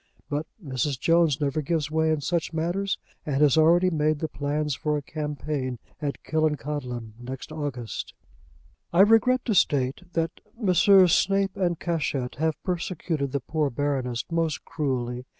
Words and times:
But 0.31 0.47
Mrs. 0.65 0.99
Jones 0.99 1.39
never 1.39 1.61
gives 1.61 1.91
way 1.91 2.09
in 2.09 2.21
such 2.21 2.53
matters, 2.53 2.97
and 3.23 3.39
has 3.43 3.55
already 3.55 3.91
made 3.91 4.17
the 4.17 4.27
plans 4.27 4.73
for 4.73 4.97
a 4.97 5.01
campaign 5.03 5.77
at 6.01 6.23
Killancodlem 6.23 7.13
next 7.19 7.51
August. 7.51 8.15
I 8.91 9.01
regret 9.01 9.45
to 9.45 9.53
state 9.53 10.11
that 10.13 10.41
Messrs. 10.59 11.13
Snape 11.13 11.55
and 11.55 11.79
Cashett 11.79 12.37
have 12.37 12.55
persecuted 12.63 13.31
the 13.31 13.41
poor 13.41 13.69
Baroness 13.69 14.25
most 14.31 14.65
cruelly. 14.65 15.27